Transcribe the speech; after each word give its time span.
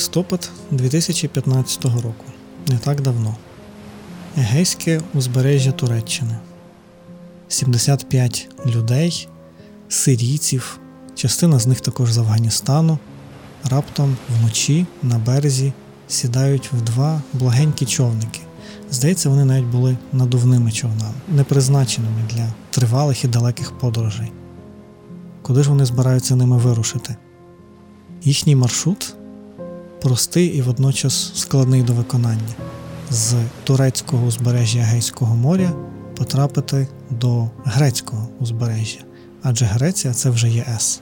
Листопад 0.00 0.50
2015 0.70 1.84
року. 1.84 2.24
Не 2.68 2.78
так 2.78 3.00
давно. 3.00 3.36
Егейське 4.38 5.00
узбережжя 5.14 5.72
Туреччини. 5.72 6.38
75 7.48 8.48
людей, 8.66 9.28
сирійців, 9.88 10.80
частина 11.14 11.58
з 11.58 11.66
них 11.66 11.80
також 11.80 12.12
з 12.12 12.18
Афганістану. 12.18 12.98
Раптом 13.70 14.16
вночі 14.38 14.86
на 15.02 15.18
березі 15.18 15.72
сідають 16.08 16.72
в 16.72 16.80
два 16.80 17.22
благенькі 17.32 17.86
човники. 17.86 18.40
Здається, 18.90 19.28
вони 19.28 19.44
навіть 19.44 19.66
були 19.66 19.96
надувними 20.12 20.72
човнами, 20.72 21.14
не 21.28 21.44
призначеними 21.44 22.22
для 22.30 22.46
тривалих 22.70 23.24
і 23.24 23.28
далеких 23.28 23.78
подорожей. 23.78 24.32
Куди 25.42 25.62
ж 25.62 25.68
вони 25.68 25.84
збираються 25.84 26.36
ними 26.36 26.56
вирушити? 26.56 27.16
Їхній 28.22 28.56
маршрут 28.56 29.14
простий 30.00 30.46
і 30.46 30.62
водночас 30.62 31.32
складний 31.34 31.82
до 31.82 31.92
виконання. 31.92 32.54
З 33.10 33.34
турецького 33.64 34.26
узбережжя 34.26 34.80
Гейського 34.80 35.36
моря 35.36 35.72
потрапити 36.16 36.88
до 37.10 37.50
грецького 37.64 38.28
узбережжя, 38.40 38.98
адже 39.42 39.64
Греція 39.64 40.14
це 40.14 40.30
вже 40.30 40.50
ЄС. 40.50 41.00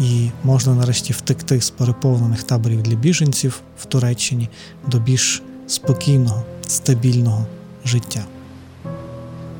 І 0.00 0.30
можна 0.44 0.74
нарешті 0.74 1.12
втекти 1.12 1.60
з 1.60 1.70
переповнених 1.70 2.42
таборів 2.42 2.82
для 2.82 2.96
біженців 2.96 3.60
в 3.78 3.84
Туреччині 3.84 4.48
до 4.86 4.98
більш 4.98 5.42
спокійного, 5.66 6.44
стабільного 6.66 7.46
життя. 7.84 8.24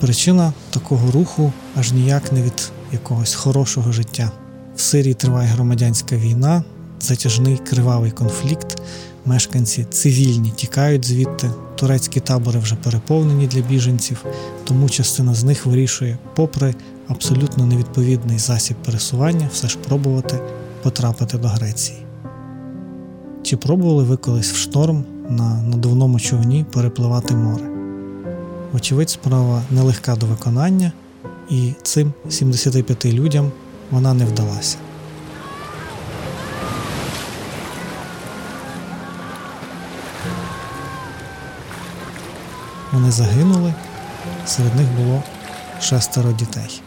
Причина 0.01 0.53
такого 0.71 1.11
руху 1.11 1.53
аж 1.77 1.93
ніяк 1.93 2.33
не 2.33 2.43
від 2.43 2.71
якогось 2.93 3.35
хорошого 3.35 3.93
життя. 3.93 4.33
В 4.77 4.81
Сирії 4.81 5.15
триває 5.15 5.49
громадянська 5.49 6.17
війна, 6.17 6.65
затяжний 7.07 7.57
кривавий 7.57 8.11
конфлікт, 8.11 8.83
мешканці 9.25 9.87
цивільні 9.91 10.51
тікають 10.57 11.05
звідти, 11.05 11.51
турецькі 11.77 12.21
табори 12.21 12.59
вже 12.59 12.75
переповнені 12.75 13.47
для 13.47 13.61
біженців, 13.61 14.25
тому 14.65 14.89
частина 14.89 15.35
з 15.35 15.45
них 15.45 15.67
вирішує, 15.67 16.19
попри 16.35 16.75
абсолютно 17.09 17.67
невідповідний 17.67 18.39
засіб 18.39 18.77
пересування, 18.77 19.49
все 19.53 19.69
ж 19.69 19.79
пробувати 19.79 20.41
потрапити 20.83 21.39
до 21.39 21.49
Греції. 21.49 21.99
Чи 23.43 23.57
пробували 23.57 24.05
ви 24.05 24.17
колись 24.17 24.53
в 24.53 24.57
шторм 24.57 25.05
на 25.29 25.63
надувному 25.63 26.21
човні 26.21 26.65
перепливати 26.73 27.35
море? 27.35 27.65
Вочевидь, 28.73 29.11
справа 29.11 29.63
нелегка 29.71 30.17
до 30.17 30.27
виконання, 30.27 30.93
і 31.51 31.73
цим 31.83 32.13
75 32.29 33.05
людям 33.05 33.53
вона 33.91 34.15
не 34.15 34.25
вдалася. 34.25 34.77
Вони 42.97 43.11
загинули, 43.11 43.75
серед 44.47 44.77
них 44.77 44.87
було 45.01 45.23
шестеро 45.81 46.33
дітей. 46.33 46.83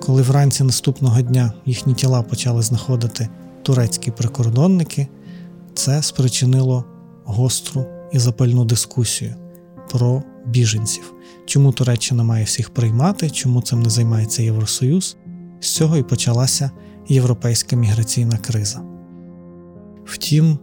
Коли 0.00 0.22
вранці 0.22 0.64
наступного 0.64 1.22
дня 1.22 1.52
їхні 1.66 1.94
тіла 1.94 2.22
почали 2.22 2.62
знаходити 2.62 3.28
турецькі 3.62 4.10
прикордонники, 4.10 5.08
це 5.74 6.02
спричинило 6.02 6.84
гостру 7.24 7.86
і 8.12 8.18
запальну 8.18 8.64
дискусію 8.64 9.34
про 9.90 10.22
біженців, 10.46 11.12
чому 11.46 11.72
Туреччина 11.72 12.22
має 12.22 12.44
всіх 12.44 12.70
приймати, 12.70 13.30
чому 13.30 13.62
цим 13.62 13.82
не 13.82 13.90
займається 13.90 14.42
Євросоюз. 14.42 15.16
З 15.60 15.74
цього 15.74 15.96
і 15.96 16.02
почалася 16.02 16.70
європейська 17.08 17.76
міграційна 17.76 18.36
криза. 18.36 18.97
Втім, 20.08 20.58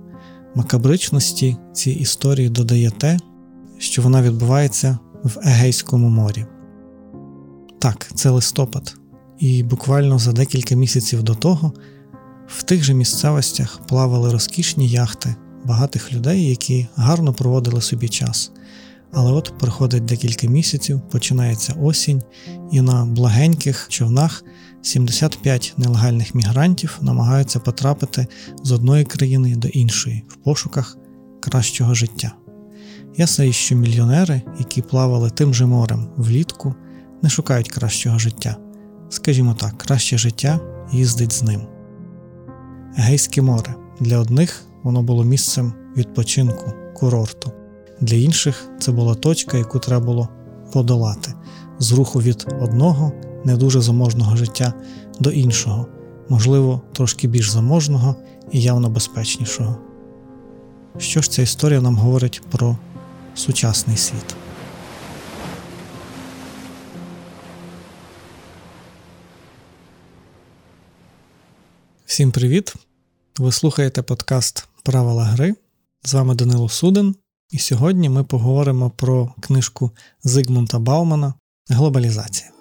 макабричності 0.55 1.57
цій 1.73 1.91
історії 1.91 2.49
додає 2.49 2.91
те, 2.91 3.19
що 3.77 4.01
вона 4.01 4.21
відбувається 4.21 4.97
в 5.23 5.39
Егейському 5.43 6.09
морі. 6.09 6.45
Так, 7.79 8.11
це 8.15 8.29
листопад, 8.29 8.95
і 9.39 9.63
буквально 9.63 10.19
за 10.19 10.31
декілька 10.31 10.75
місяців 10.75 11.23
до 11.23 11.35
того 11.35 11.73
в 12.47 12.63
тих 12.63 12.83
же 12.83 12.93
місцевостях 12.93 13.81
плавали 13.87 14.31
розкішні 14.31 14.89
яхти 14.89 15.35
багатих 15.65 16.13
людей, 16.13 16.49
які 16.49 16.87
гарно 16.95 17.33
проводили 17.33 17.81
собі 17.81 18.09
час. 18.09 18.51
Але 19.13 19.31
от 19.31 19.53
проходить 19.59 20.05
декілька 20.05 20.47
місяців, 20.47 21.01
починається 21.11 21.73
осінь, 21.73 22.23
і 22.71 22.81
на 22.81 23.05
благеньких 23.05 23.87
човнах 23.89 24.43
75 24.85 25.73
нелегальних 25.77 26.35
мігрантів 26.35 26.97
намагаються 27.01 27.59
потрапити 27.59 28.27
з 28.63 28.71
одної 28.71 29.05
країни 29.05 29.55
до 29.55 29.67
іншої 29.67 30.23
в 30.27 30.35
пошуках 30.35 30.97
кращого 31.39 31.93
життя. 31.93 32.31
Ясно, 33.17 33.51
що 33.51 33.75
мільйонери, 33.75 34.41
які 34.59 34.81
плавали 34.81 35.29
тим 35.29 35.53
же 35.53 35.65
морем 35.65 36.07
влітку, 36.17 36.75
не 37.21 37.29
шукають 37.29 37.71
кращого 37.71 38.19
життя. 38.19 38.57
Скажімо 39.09 39.53
так, 39.53 39.77
краще 39.77 40.17
життя 40.17 40.59
їздить 40.91 41.33
з 41.33 41.43
ним. 41.43 41.61
Егейське 42.97 43.41
море 43.41 43.75
для 43.99 44.19
одних 44.19 44.63
воно 44.83 45.03
було 45.03 45.23
місцем 45.23 45.73
відпочинку, 45.97 46.73
курорту, 46.95 47.51
для 48.01 48.15
інших 48.15 48.69
це 48.79 48.91
була 48.91 49.15
точка, 49.15 49.57
яку 49.57 49.79
треба 49.79 50.05
було 50.05 50.29
подолати 50.73 51.33
з 51.79 51.91
руху 51.91 52.21
від 52.21 52.47
одного 52.61 53.11
не 53.45 53.57
дуже 53.57 53.81
заможного 53.81 54.35
життя 54.35 54.73
до 55.19 55.31
іншого, 55.31 55.87
можливо, 56.29 56.81
трошки 56.93 57.27
більш 57.27 57.49
заможного 57.49 58.15
і 58.51 58.61
явно 58.61 58.89
безпечнішого. 58.89 59.77
Що 60.97 61.21
ж 61.21 61.31
ця 61.31 61.41
історія 61.41 61.81
нам 61.81 61.97
говорить 61.97 62.41
про 62.51 62.77
сучасний 63.35 63.97
світ? 63.97 64.35
Всім 72.05 72.31
привіт! 72.31 72.73
Ви 73.37 73.51
слухаєте 73.51 74.01
подкаст 74.01 74.67
Правила 74.83 75.23
гри. 75.23 75.55
З 76.03 76.13
вами 76.13 76.35
Данило 76.35 76.69
Суден, 76.69 77.15
і 77.51 77.59
сьогодні 77.59 78.09
ми 78.09 78.23
поговоримо 78.23 78.89
про 78.89 79.33
книжку 79.39 79.91
Зигмунта 80.23 80.79
Баумана 80.79 81.33
Глобалізація. 81.69 82.54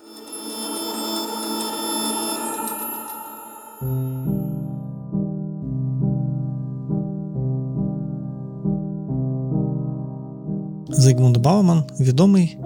Зигмунд 11.05 11.37
Бауман 11.37 11.85
відомий 12.01 12.59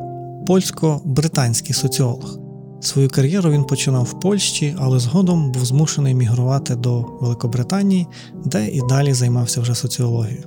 польсько-британський 0.47 1.75
соціолог. 1.75 2.39
Свою 2.81 3.09
кар'єру 3.09 3.51
він 3.51 3.65
починав 3.65 4.03
в 4.05 4.21
Польщі, 4.21 4.77
але 4.79 4.99
згодом 4.99 5.53
був 5.53 5.65
змушений 5.65 6.15
мігрувати 6.15 6.77
до 6.77 7.07
Великобританії, 7.21 8.07
де 8.45 8.69
і 8.69 8.83
далі 8.89 9.13
займався 9.13 9.61
вже 9.61 9.75
соціологією. 9.75 10.45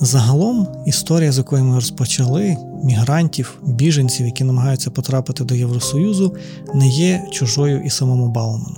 Загалом 0.00 0.66
історія, 0.86 1.32
з 1.32 1.38
якої 1.38 1.62
ми 1.62 1.74
розпочали, 1.74 2.56
мігрантів, 2.84 3.58
біженців, 3.66 4.26
які 4.26 4.44
намагаються 4.44 4.90
потрапити 4.90 5.44
до 5.44 5.54
Євросоюзу, 5.54 6.34
не 6.74 6.88
є 6.88 7.28
чужою 7.30 7.82
і 7.84 7.90
самому 7.90 8.28
Бауману. 8.28 8.76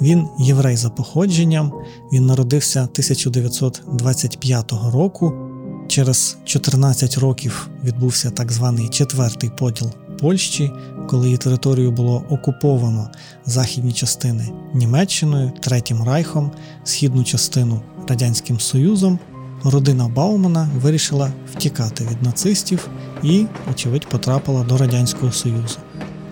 Він 0.00 0.26
єврей 0.38 0.76
за 0.76 0.90
походженням, 0.90 1.72
він 2.12 2.26
народився 2.26 2.82
1925 2.82 4.72
року. 4.92 5.45
Через 5.88 6.36
14 6.44 7.18
років 7.18 7.68
відбувся 7.84 8.30
так 8.30 8.52
званий 8.52 8.88
четвертий 8.88 9.50
поділ 9.50 9.90
Польщі, 10.20 10.72
коли 11.08 11.26
її 11.26 11.38
територію 11.38 11.90
було 11.90 12.24
окуповано 12.28 13.10
західні 13.44 13.92
частини 13.92 14.48
Німеччиною, 14.74 15.52
Третім 15.60 16.02
Райхом, 16.02 16.50
східну 16.84 17.24
частину 17.24 17.80
Радянським 18.08 18.60
Союзом. 18.60 19.18
Родина 19.64 20.08
Баумана 20.08 20.68
вирішила 20.82 21.32
втікати 21.52 22.08
від 22.10 22.22
нацистів 22.22 22.88
і, 23.22 23.46
очевидь, 23.70 24.06
потрапила 24.06 24.64
до 24.64 24.76
Радянського 24.76 25.32
Союзу. 25.32 25.78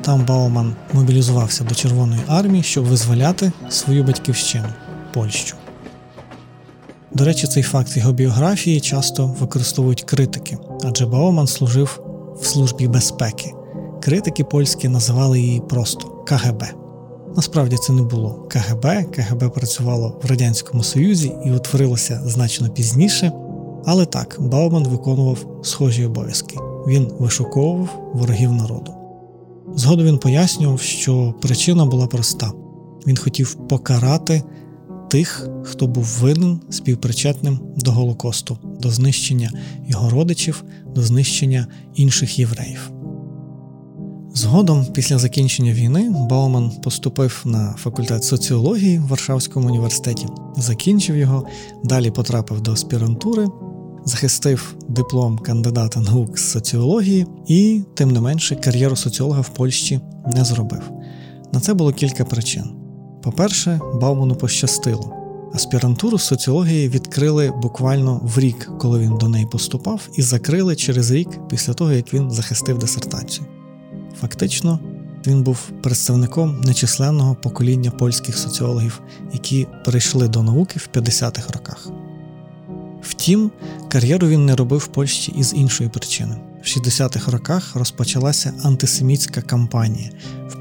Там 0.02 0.24
Бауман 0.26 0.76
мобілізувався 0.92 1.64
до 1.64 1.74
Червоної 1.74 2.20
армії, 2.28 2.62
щоб 2.62 2.84
визволяти 2.84 3.52
свою 3.68 4.04
батьківщину 4.04 4.68
Польщу. 5.14 5.56
До 7.14 7.24
речі, 7.24 7.46
цей 7.46 7.62
факт 7.62 7.96
його 7.96 8.12
біографії 8.12 8.80
часто 8.80 9.34
використовують 9.40 10.02
критики, 10.02 10.58
адже 10.84 11.06
Бауман 11.06 11.46
служив 11.46 12.00
в 12.40 12.46
службі 12.46 12.88
безпеки. 12.88 13.52
Критики 14.02 14.44
польські 14.44 14.88
називали 14.88 15.40
її 15.40 15.60
просто 15.60 16.08
КГБ. 16.08 16.64
Насправді 17.36 17.76
це 17.76 17.92
не 17.92 18.02
було 18.02 18.48
КГБ. 18.50 19.04
КГБ 19.12 19.50
працювало 19.54 20.20
в 20.22 20.30
Радянському 20.30 20.82
Союзі 20.82 21.32
і 21.44 21.50
утворилося 21.50 22.20
значно 22.24 22.68
пізніше. 22.68 23.32
Але 23.84 24.06
так, 24.06 24.36
Бауман 24.40 24.88
виконував 24.88 25.46
схожі 25.62 26.06
обов'язки. 26.06 26.56
Він 26.86 27.12
вишуковував 27.18 28.10
ворогів 28.14 28.52
народу. 28.52 28.92
Згодом 29.76 30.06
він 30.06 30.18
пояснював, 30.18 30.80
що 30.80 31.34
причина 31.42 31.86
була 31.86 32.06
проста: 32.06 32.52
Він 33.06 33.16
хотів 33.16 33.54
покарати 33.54 34.42
тих, 35.14 35.48
хто 35.62 35.86
був 35.86 36.04
винен 36.04 36.60
співпричетним 36.70 37.60
до 37.76 37.92
Голокосту, 37.92 38.58
до 38.80 38.90
знищення 38.90 39.52
його 39.86 40.10
родичів, 40.10 40.64
до 40.94 41.02
знищення 41.02 41.66
інших 41.94 42.38
євреїв. 42.38 42.90
Згодом, 44.34 44.86
після 44.92 45.18
закінчення 45.18 45.72
війни, 45.72 46.10
Бауман 46.30 46.70
поступив 46.82 47.42
на 47.44 47.74
факультет 47.78 48.24
соціології 48.24 48.98
в 48.98 49.06
Варшавському 49.06 49.68
університеті, 49.68 50.26
закінчив 50.56 51.16
його, 51.16 51.46
далі 51.84 52.10
потрапив 52.10 52.60
до 52.60 52.72
аспірантури, 52.72 53.46
захистив 54.04 54.76
диплом 54.88 55.38
кандидата 55.38 56.00
наук 56.00 56.38
з 56.38 56.50
соціології 56.50 57.26
і, 57.48 57.82
тим 57.94 58.10
не 58.10 58.20
менше, 58.20 58.56
кар'єру 58.56 58.96
соціолога 58.96 59.40
в 59.40 59.48
Польщі 59.48 60.00
не 60.36 60.44
зробив. 60.44 60.82
На 61.52 61.60
це 61.60 61.74
було 61.74 61.92
кілька 61.92 62.24
причин. 62.24 62.83
По-перше, 63.24 63.80
Бауману 63.94 64.34
пощастило. 64.34 65.16
Аспірантуру 65.54 66.18
соціології 66.18 66.88
відкрили 66.88 67.52
буквально 67.62 68.20
в 68.22 68.38
рік, 68.38 68.70
коли 68.78 68.98
він 68.98 69.18
до 69.18 69.28
неї 69.28 69.46
поступав, 69.46 70.08
і 70.16 70.22
закрили 70.22 70.76
через 70.76 71.10
рік 71.10 71.28
після 71.50 71.74
того, 71.74 71.92
як 71.92 72.14
він 72.14 72.30
захистив 72.30 72.78
дисертацію. 72.78 73.46
Фактично, 74.20 74.78
він 75.26 75.42
був 75.42 75.58
представником 75.82 76.60
нечисленного 76.60 77.34
покоління 77.34 77.90
польських 77.90 78.38
соціологів, 78.38 79.00
які 79.32 79.66
перейшли 79.84 80.28
до 80.28 80.42
науки 80.42 80.78
в 80.78 80.96
50-х 80.96 81.52
роках. 81.52 81.88
Втім, 83.02 83.50
кар'єру 83.88 84.28
він 84.28 84.46
не 84.46 84.56
робив 84.56 84.80
в 84.80 84.86
Польщі 84.86 85.34
із 85.36 85.54
іншої 85.54 85.90
причини. 85.90 86.36
В 86.62 86.66
60-х 86.66 87.32
роках 87.32 87.76
розпочалася 87.76 88.52
антисемітська 88.62 89.42
кампанія 89.42 90.10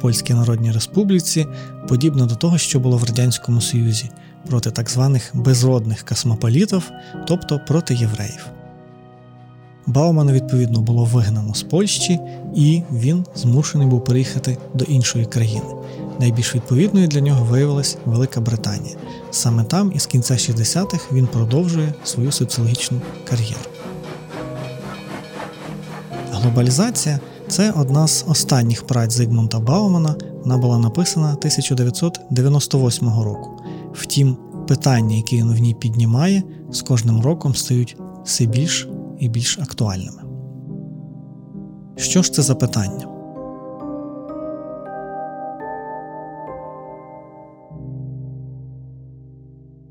Польській 0.04 0.34
Народній 0.34 0.72
Республіці, 0.72 1.46
подібна 1.88 2.26
до 2.26 2.36
того, 2.36 2.58
що 2.58 2.80
було 2.80 2.98
в 2.98 3.04
Радянському 3.04 3.62
Союзі, 3.62 4.10
проти 4.48 4.72
так 4.72 4.90
званих 4.90 5.32
безродних 5.34 6.04
космополітів, 6.04 6.92
тобто 7.28 7.60
проти 7.68 7.94
євреїв. 7.96 8.46
Баумана, 9.86 10.34
відповідно, 10.34 10.82
було 10.82 11.06
вигнано 11.06 11.54
з 11.54 11.64
Польщі, 11.64 12.20
і 12.56 12.82
він 12.92 13.26
змушений 13.36 13.88
був 13.88 14.04
переїхати 14.04 14.58
до 14.74 14.86
іншої 14.86 15.26
країни. 15.26 15.76
Найбільш 16.20 16.56
відповідною 16.56 17.08
для 17.08 17.22
нього 17.22 17.46
виявилась 17.46 17.98
Велика 18.06 18.42
Британія. 18.42 18.96
Саме 19.32 19.64
там, 19.64 19.92
із 19.96 20.06
кінця 20.06 20.34
60-х, 20.34 21.12
він 21.12 21.28
продовжує 21.28 21.94
свою 22.04 22.32
соціологічну 22.32 23.02
кар'єру. 23.30 23.70
Глобалізація 26.32 27.20
це 27.54 27.72
одна 27.72 28.08
з 28.08 28.26
останніх 28.28 28.88
праць 28.88 29.14
Зигмунта 29.14 29.60
Баумана. 29.60 30.16
Вона 30.44 30.58
була 30.58 30.80
написана 30.80 31.34
1998 31.34 33.08
року. 33.08 33.50
Втім, 33.94 34.38
питання, 34.68 35.16
які 35.16 35.38
він 35.38 35.54
в 35.54 35.58
ній 35.58 35.74
піднімає, 35.74 36.44
з 36.72 36.82
кожним 36.82 37.22
роком 37.22 37.56
стають 37.56 37.98
все 38.26 38.46
більш 38.46 38.88
і 39.20 39.30
більш 39.30 39.60
актуальними. 39.60 40.22
Що 41.96 42.22
ж 42.22 42.34
це 42.34 42.42
за 42.42 42.56
питання? 42.56 43.08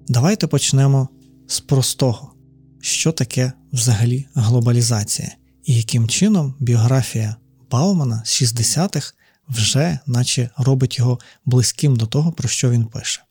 Давайте 0.08 0.46
почнемо 0.46 1.08
з 1.46 1.60
простого, 1.60 2.32
що 2.80 3.12
таке 3.12 3.52
взагалі 3.72 4.26
глобалізація, 4.34 5.28
і 5.64 5.76
яким 5.76 6.08
чином 6.08 6.54
біографія 6.60 7.36
Баумана 7.72 8.22
з 8.24 8.42
60-х 8.42 9.14
вже 9.48 9.98
наче 10.06 10.50
робить 10.56 10.98
його 10.98 11.18
близьким 11.44 11.96
до 11.96 12.06
того, 12.06 12.32
про 12.32 12.48
що 12.48 12.70
він 12.70 12.84
пише. 12.84 13.22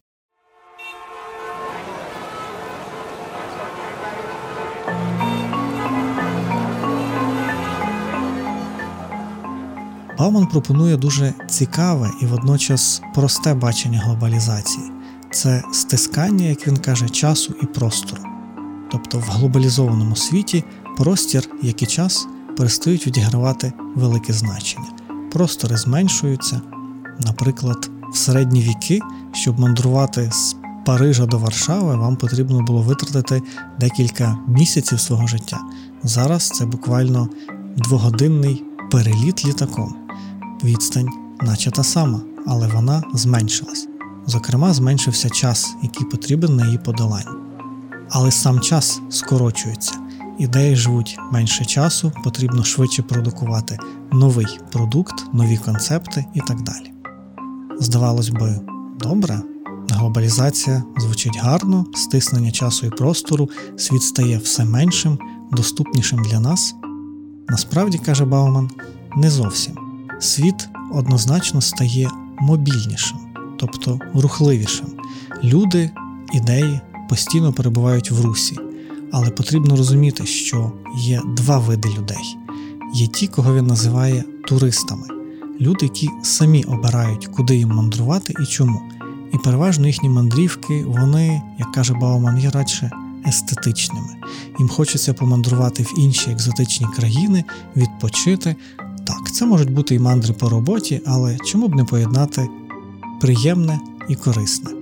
Бауман 10.18 10.48
пропонує 10.48 10.98
дуже 10.98 11.34
цікаве 11.50 12.12
і 12.22 12.26
водночас 12.26 13.02
просте 13.16 13.54
бачення 13.54 14.00
глобалізації 14.00 14.92
це 15.32 15.64
стискання, 15.74 16.46
як 16.46 16.68
він 16.68 16.78
каже, 16.78 17.10
часу 17.10 17.56
і 17.62 17.66
простору. 17.66 18.24
Тобто 18.92 19.20
в 19.20 19.24
глобалізованому 19.24 20.16
світі 20.16 20.64
простір, 20.98 21.50
як 21.62 21.82
і 21.82 21.86
час, 21.86 22.28
перестають 22.58 23.08
відігравати 23.08 23.74
велике 23.96 24.34
значення. 24.34 24.88
Простори 25.32 25.78
зменшуються. 25.78 26.62
Наприклад, 27.20 27.92
в 28.14 28.18
середні 28.18 28.62
віки, 28.62 29.00
щоб 29.32 29.60
мандрувати 29.60 30.32
з 30.32 30.56
Парижа 30.86 31.26
до 31.26 31.38
Варшави, 31.38 31.96
вам 31.96 32.16
потрібно 32.16 32.62
було 32.62 32.82
витратити 32.82 33.42
декілька 33.80 34.38
місяців 34.48 35.00
свого 35.00 35.28
життя. 35.28 35.60
Зараз 36.04 36.48
це 36.48 36.66
буквально 36.66 37.30
двогодинний 37.76 38.64
переліт 38.92 39.46
літаком 39.46 39.96
відстань, 40.64 41.10
наче 41.42 41.72
та 41.72 41.84
сама, 41.84 42.22
але 42.48 42.68
вона 42.68 43.04
зменшилась. 43.14 43.88
Зокрема, 44.26 44.74
зменшився 44.74 45.30
час, 45.30 45.76
який 45.84 46.08
потрібен 46.08 46.56
на 46.56 46.66
її 46.66 46.78
подолання. 46.78 47.36
Але 48.10 48.32
сам 48.32 48.60
час 48.60 49.02
скорочується, 49.10 49.94
ідеї 50.40 50.76
живуть 50.76 51.18
менше 51.32 51.66
часу, 51.66 52.12
потрібно 52.24 52.64
швидше 52.64 53.04
продукувати 53.04 53.78
новий 54.12 54.60
продукт, 54.72 55.34
нові 55.34 55.58
концепти 55.58 56.26
і 56.34 56.40
так 56.40 56.62
далі. 56.62 56.92
Здавалось 57.80 58.30
би, 58.30 58.60
добре, 59.00 59.42
глобалізація 59.90 60.84
звучить 60.98 61.38
гарно, 61.42 61.86
стиснення 61.96 62.52
часу 62.52 62.86
і 62.86 62.90
простору, 62.90 63.50
світ 63.78 64.04
стає 64.04 64.38
все 64.38 64.66
меншим, 64.66 65.20
доступнішим 65.52 66.24
для 66.24 66.40
нас. 66.40 66.76
Насправді, 67.50 67.98
каже 67.98 68.26
Бауман, 68.26 68.70
не 69.16 69.30
зовсім 69.30 69.92
світ 70.22 70.70
однозначно 70.92 71.62
стає 71.62 72.10
мобільнішим, 72.40 73.18
тобто 73.58 74.00
рухливішим. 74.14 74.88
Люди, 75.44 75.92
ідеї 76.34 76.80
постійно 77.10 77.54
перебувають 77.54 78.12
в 78.12 78.26
русі, 78.26 78.58
але 79.12 79.30
потрібно 79.30 79.76
розуміти, 79.76 80.26
що 80.26 80.72
є 80.98 81.22
два 81.38 81.58
види 81.58 81.90
людей: 81.90 82.38
є 82.94 83.08
ті, 83.08 83.28
кого 83.28 83.56
він 83.56 83.68
називає 83.68 84.24
туристами, 84.48 85.08
люди, 85.62 85.86
які 85.86 86.10
самі 86.24 86.64
обирають, 86.64 87.28
куди 87.28 87.56
їм 87.56 87.70
мандрувати 87.70 88.34
і 88.44 88.46
чому. 88.46 88.82
І 89.34 89.38
переважно 89.38 89.88
їхні 89.88 90.10
мандрівки, 90.10 90.84
вони, 90.88 91.42
як 91.60 91.72
каже 91.72 91.94
Бауман, 91.94 92.40
є 92.40 92.50
радше 92.50 92.92
естетичними. 93.28 94.16
Їм 94.60 94.70
хочеться 94.70 95.14
помандрувати 95.14 95.84
в 95.84 95.94
інші 95.98 96.32
екзотичні 96.32 96.88
країни, 96.96 97.44
відпочити, 97.76 98.56
так, 99.08 99.32
це 99.32 99.46
можуть 99.46 99.72
бути 99.72 99.96
і 99.96 100.00
мандри 100.00 100.34
по 100.34 100.50
роботі, 100.50 101.02
але 101.06 101.38
чому 101.46 101.68
б 101.68 101.76
не 101.76 101.84
поєднати 101.84 102.50
приємне 103.22 103.80
і 104.10 104.16
корисне? 104.16 104.81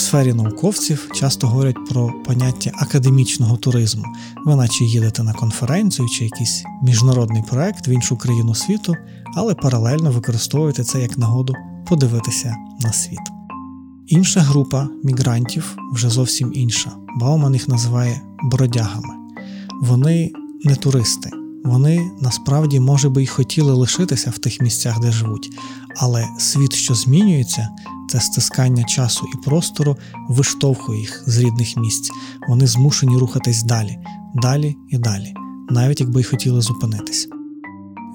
Сфері 0.00 0.32
науковців 0.32 1.08
часто 1.14 1.46
говорять 1.46 1.76
про 1.88 2.12
поняття 2.24 2.70
академічного 2.74 3.56
туризму. 3.56 4.04
Ви 4.46 4.56
наче 4.56 4.84
їдете 4.84 5.22
на 5.22 5.32
конференцію 5.32 6.08
чи 6.08 6.24
якийсь 6.24 6.64
міжнародний 6.82 7.42
проект 7.50 7.88
в 7.88 7.90
іншу 7.90 8.16
країну 8.16 8.54
світу, 8.54 8.96
але 9.36 9.54
паралельно 9.54 10.10
використовуєте 10.10 10.84
це 10.84 11.00
як 11.00 11.18
нагоду 11.18 11.54
подивитися 11.88 12.56
на 12.80 12.92
світ. 12.92 13.18
Інша 14.06 14.40
група 14.40 14.88
мігрантів 15.04 15.76
вже 15.92 16.10
зовсім 16.10 16.52
інша. 16.54 16.92
Бауман 17.16 17.54
їх 17.54 17.68
називає 17.68 18.20
бродягами. 18.42 19.14
Вони 19.82 20.32
не 20.64 20.76
туристи, 20.76 21.30
вони 21.64 22.10
насправді, 22.20 22.80
може 22.80 23.08
би, 23.08 23.22
й 23.22 23.26
хотіли 23.26 23.72
лишитися 23.72 24.30
в 24.30 24.38
тих 24.38 24.60
місцях, 24.60 25.00
де 25.00 25.12
живуть, 25.12 25.50
але 25.96 26.28
світ, 26.38 26.72
що 26.72 26.94
змінюється, 26.94 27.68
це 28.10 28.20
стискання 28.20 28.84
часу 28.84 29.26
і 29.34 29.44
простору 29.44 29.96
виштовхує 30.28 31.00
їх 31.00 31.22
з 31.26 31.38
рідних 31.38 31.76
місць. 31.76 32.10
Вони 32.48 32.66
змушені 32.66 33.18
рухатись 33.18 33.62
далі, 33.62 33.98
далі 34.34 34.76
і 34.88 34.98
далі, 34.98 35.34
навіть 35.70 36.00
якби 36.00 36.20
й 36.20 36.24
хотіли 36.24 36.60
зупинитись. 36.60 37.28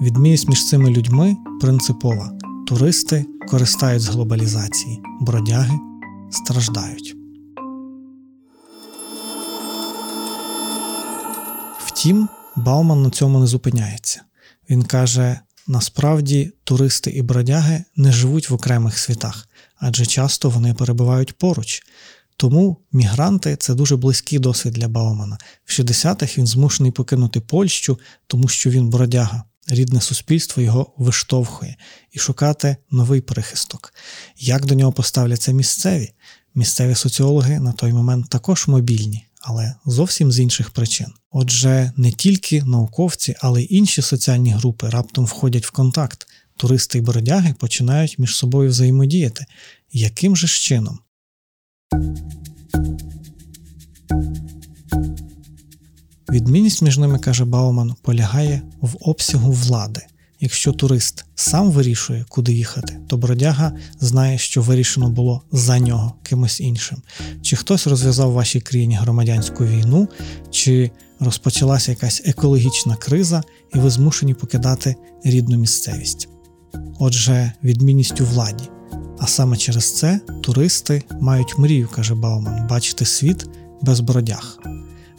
Відмінність 0.00 0.48
між 0.48 0.68
цими 0.68 0.90
людьми 0.90 1.36
принципова: 1.60 2.32
туристи 2.66 3.26
користають 3.50 4.02
з 4.02 4.08
глобалізації, 4.08 5.02
бродяги 5.20 5.78
страждають. 6.30 7.16
Втім, 11.86 12.28
Бауман 12.56 13.02
на 13.02 13.10
цьому 13.10 13.38
не 13.38 13.46
зупиняється. 13.46 14.22
Він 14.70 14.82
каже: 14.82 15.40
насправді 15.66 16.52
туристи 16.64 17.10
і 17.10 17.22
бродяги 17.22 17.84
не 17.96 18.12
живуть 18.12 18.50
в 18.50 18.54
окремих 18.54 18.98
світах, 18.98 19.45
адже 19.78 20.06
часто 20.06 20.50
вони 20.50 20.74
перебувають 20.74 21.38
поруч. 21.38 21.82
Тому 22.36 22.76
мігранти 22.92 23.56
це 23.56 23.74
дуже 23.74 23.96
близький 23.96 24.38
досвід 24.38 24.72
для 24.72 24.88
Баумана. 24.88 25.38
В 25.64 25.70
60-х 25.70 26.38
він 26.38 26.46
змушений 26.46 26.92
покинути 26.92 27.40
Польщу, 27.40 27.98
тому 28.26 28.48
що 28.48 28.70
він 28.70 28.88
бродяга. 28.88 29.44
рідне 29.68 30.00
суспільство 30.00 30.62
його 30.62 30.94
виштовхує 30.98 31.76
і 32.12 32.18
шукати 32.18 32.76
новий 32.90 33.20
прихисток. 33.20 33.94
Як 34.38 34.66
до 34.66 34.74
нього 34.74 34.92
поставляться 34.92 35.52
місцеві? 35.52 36.12
Місцеві 36.54 36.94
соціологи 36.94 37.60
на 37.60 37.72
той 37.72 37.92
момент 37.92 38.28
також 38.28 38.68
мобільні, 38.68 39.26
але 39.40 39.74
зовсім 39.86 40.32
з 40.32 40.40
інших 40.40 40.70
причин. 40.70 41.06
Отже, 41.30 41.92
не 41.96 42.12
тільки 42.12 42.62
науковці, 42.62 43.34
але 43.40 43.62
й 43.62 43.66
інші 43.70 44.02
соціальні 44.02 44.50
групи 44.50 44.88
раптом 44.88 45.24
входять 45.24 45.66
в 45.66 45.70
контакт. 45.70 46.26
Туристи 46.56 46.98
й 46.98 47.00
бродяги 47.00 47.54
починають 47.58 48.18
між 48.18 48.36
собою 48.36 48.70
взаємодіяти. 48.70 49.44
Яким 49.92 50.36
же 50.36 50.46
ж 50.46 50.62
чином? 50.62 50.98
Відмінність 56.30 56.82
між 56.82 56.98
ними, 56.98 57.18
каже 57.18 57.44
Бауман, 57.44 57.94
полягає 58.02 58.62
в 58.80 58.96
обсягу 59.00 59.52
влади. 59.52 60.00
Якщо 60.40 60.72
турист 60.72 61.24
сам 61.34 61.70
вирішує, 61.70 62.24
куди 62.28 62.52
їхати, 62.52 62.98
то 63.08 63.16
бродяга 63.16 63.72
знає, 64.00 64.38
що 64.38 64.62
вирішено 64.62 65.10
було 65.10 65.42
за 65.52 65.78
нього 65.78 66.14
кимось 66.22 66.60
іншим. 66.60 67.02
Чи 67.42 67.56
хтось 67.56 67.86
розв'язав 67.86 68.30
в 68.30 68.34
вашій 68.34 68.60
країні 68.60 68.94
громадянську 68.94 69.64
війну, 69.64 70.08
чи 70.50 70.90
розпочалася 71.20 71.92
якась 71.92 72.22
екологічна 72.24 72.96
криза, 72.96 73.42
і 73.74 73.78
ви 73.78 73.90
змушені 73.90 74.34
покидати 74.34 74.96
рідну 75.24 75.56
місцевість. 75.56 76.28
Отже, 76.98 77.52
відмінність 77.64 78.20
у 78.20 78.24
владі. 78.24 78.64
А 79.18 79.26
саме 79.26 79.56
через 79.56 79.96
це 79.96 80.20
туристи 80.42 81.02
мають 81.20 81.58
мрію, 81.58 81.88
каже 81.88 82.14
Бауман, 82.14 82.66
бачити 82.66 83.04
світ 83.04 83.46
без 83.82 84.00
бродяг. 84.00 84.58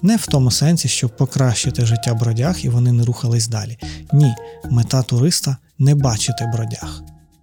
Не 0.02 0.16
в 0.16 0.26
тому 0.26 0.52
сенсі, 0.52 0.88
щоб 0.88 1.18
покращити 1.18 1.86
життя 1.86 2.14
бродяг 2.14 2.58
і 2.62 2.70
вони 2.70 2.92
не 2.92 3.06
рухались 3.06 3.48
далі. 3.48 3.78
Ні, 4.14 4.36
мета 4.70 5.04
туриста 5.04 5.58
не 5.80 5.96
бачити 5.96 6.50
бродяг. 6.54 7.02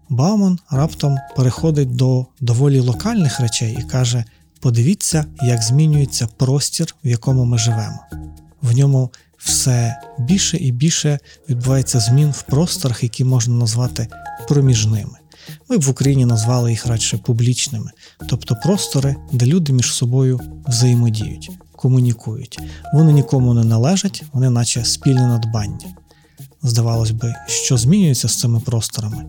Бауман 0.09 0.59
раптом 0.71 1.19
переходить 1.37 1.97
до 1.97 2.27
доволі 2.41 2.81
локальних 2.81 3.41
речей 3.41 3.77
і 3.81 3.83
каже: 3.83 4.25
подивіться, 4.61 5.25
як 5.43 5.63
змінюється 5.63 6.27
простір, 6.27 6.95
в 7.05 7.09
якому 7.09 7.45
ми 7.45 7.59
живемо. 7.59 7.99
В 8.63 8.77
ньому 8.77 9.11
все 9.45 9.97
більше 10.19 10.57
і 10.57 10.73
більше 10.73 11.19
відбувається 11.49 12.01
змін 12.01 12.31
в 12.31 12.43
просторах, 12.43 13.03
які 13.03 13.25
можна 13.25 13.55
назвати 13.55 14.09
проміжними. 14.49 15.19
Ми 15.69 15.79
б 15.79 15.83
в 15.83 15.91
Україні 15.91 16.27
назвали 16.27 16.71
їх 16.71 16.87
радше 16.87 17.19
публічними, 17.19 17.91
тобто 18.29 18.57
простори, 18.63 19.17
де 19.33 19.47
люди 19.47 19.73
між 19.73 19.93
собою 19.93 20.41
взаємодіють 20.67 21.51
комунікують. 21.85 22.59
Вони 22.93 23.13
нікому 23.13 23.55
не 23.55 23.65
належать, 23.65 24.25
вони 24.33 24.51
наче 24.51 24.85
спільне 24.85 25.27
надбання. 25.27 25.87
Здавалось 26.63 27.11
би, 27.11 27.35
що 27.47 27.77
змінюється 27.77 28.29
з 28.29 28.39
цими 28.39 28.61
просторами. 28.61 29.25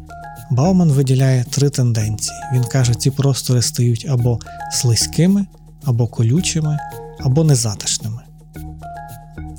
Бауман 0.52 0.92
виділяє 0.92 1.46
три 1.50 1.70
тенденції. 1.70 2.38
Він 2.54 2.64
каже, 2.64 2.94
ці 2.94 3.12
простори 3.12 3.62
стають 3.62 4.06
або 4.10 4.40
слизькими, 4.72 5.46
або 5.84 6.08
колючими, 6.08 6.80
або 7.20 7.44
незатишними. 7.44 8.22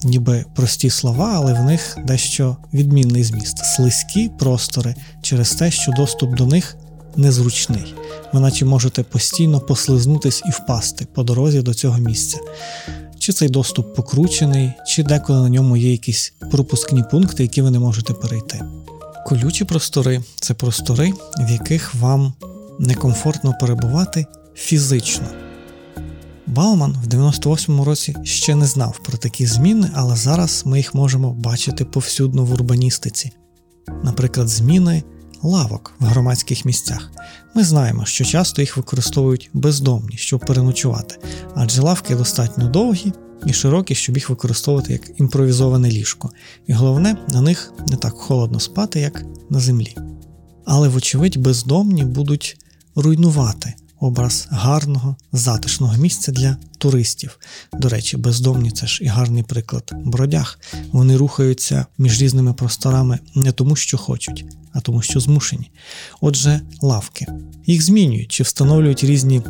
Ніби 0.05 0.45
прості 0.55 0.91
слова, 0.91 1.33
але 1.37 1.55
в 1.55 1.63
них 1.63 1.99
дещо 2.05 2.57
відмінний 2.73 3.25
зміст. 3.25 3.65
Слизькі 3.65 4.31
простори 4.39 4.95
через 5.23 5.55
те, 5.55 5.71
що 5.71 5.93
доступ 5.93 6.35
до 6.35 6.47
них 6.47 6.77
незручний 7.17 7.95
ви 8.33 8.41
наче 8.41 8.65
можете 8.65 9.03
постійно 9.03 9.61
послизнутись 9.61 10.43
і 10.47 10.51
впасти 10.51 11.07
по 11.15 11.23
дорозі 11.23 11.63
до 11.63 11.75
цього 11.75 11.99
місця. 11.99 12.39
Чи 13.19 13.33
цей 13.33 13.49
доступ 13.49 13.95
покручений, 13.95 14.73
чи 14.87 15.03
деколи 15.03 15.41
на 15.41 15.49
ньому 15.49 15.77
є 15.77 15.91
якісь 15.91 16.33
пропускні 16.51 17.05
пункти, 17.11 17.43
які 17.43 17.63
ви 17.63 17.71
не 17.71 17.79
можете 17.79 18.13
перейти. 18.13 18.61
Колючі 19.27 19.65
простори 19.65 20.23
це 20.41 20.55
простори, 20.55 21.13
в 21.39 21.51
яких 21.51 21.95
вам 21.95 22.33
некомфортно 22.79 23.55
перебувати 23.61 24.27
фізично. 24.55 25.46
Бауман 26.47 26.97
в 27.05 27.07
98-му 27.07 27.85
році 27.85 28.17
ще 28.25 28.55
не 28.55 28.67
знав 28.67 28.99
про 29.05 29.19
такі 29.19 29.47
зміни, 29.47 29.91
але 29.95 30.17
зараз 30.17 30.63
ми 30.67 30.79
їх 30.79 30.95
можемо 30.95 31.33
бачити 31.33 31.85
повсюдно 31.85 32.45
в 32.45 32.53
урбаністиці. 32.53 33.33
Наприклад, 34.05 34.49
зміни 34.49 35.03
лавок 35.43 35.95
в 36.01 36.05
громадських 36.05 36.65
місцях. 36.65 37.11
Ми 37.55 37.65
знаємо, 37.65 38.05
що 38.05 38.25
часто 38.25 38.63
їх 38.63 38.77
використовують 38.77 39.51
бездомні, 39.53 40.17
щоб 40.17 40.41
переночувати, 40.41 41.19
адже 41.55 41.83
лавки 41.83 42.17
достатньо 42.17 42.69
довгі 42.69 43.13
і 43.47 43.53
широкі, 43.53 43.95
щоб 43.95 44.17
їх 44.17 44.31
використовувати 44.31 44.93
як 44.93 45.21
імпровізоване 45.21 45.91
ліжко. 45.91 46.31
І 46.67 46.73
головне, 46.73 47.17
на 47.29 47.41
них 47.41 47.73
не 47.89 47.97
так 47.97 48.13
холодно 48.13 48.61
спати, 48.61 49.01
як 49.01 49.25
на 49.51 49.61
землі. 49.61 49.97
Але, 50.65 50.89
вочевидь, 50.89 51.37
бездомні 51.37 52.05
будуть 52.05 52.57
руйнувати 52.95 53.75
образ 54.01 54.49
гарного, 54.51 55.17
затишного 55.33 55.97
місця 55.97 56.33
для 56.33 56.57
туристів. 56.79 57.39
До 57.73 57.89
речі, 57.89 58.17
бездомні 58.17 58.71
це 58.71 58.87
ж 58.87 59.05
і 59.05 59.07
гарний 59.07 59.43
приклад 59.43 59.93
бродяг. 60.05 60.59
Вони 60.93 61.17
рухаються 61.17 61.87
між 61.99 62.23
різними 62.23 62.53
просторами 62.53 63.19
не 63.35 63.53
тому, 63.53 63.77
що 63.77 63.99
хочуть, 63.99 64.45
а 64.73 64.81
тому, 64.81 65.03
що 65.03 65.21
змушені. 65.21 65.71
Отже, 66.21 66.61
лавки. 66.83 67.27
Їх 67.67 67.83
змінюють 67.83 68.33
чи 68.33 68.43
встановлюють 68.43 69.05
різні 69.05 69.43